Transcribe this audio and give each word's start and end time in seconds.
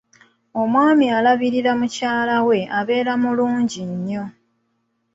Omwami 0.61 1.05
alabirira 1.17 1.69
omukyala 1.75 2.33
abeera 2.79 3.13
mulungi 3.23 3.81
nnyo. 3.91 4.23